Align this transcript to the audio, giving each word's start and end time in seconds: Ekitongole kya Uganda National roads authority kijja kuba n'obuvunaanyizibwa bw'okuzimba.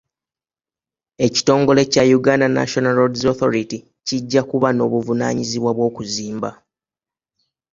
Ekitongole 1.25 1.81
kya 1.91 2.03
Uganda 2.19 2.47
National 2.57 2.93
roads 2.99 3.23
authority 3.31 3.77
kijja 4.07 4.41
kuba 4.49 4.69
n'obuvunaanyizibwa 4.73 5.71
bw'okuzimba. 5.77 6.49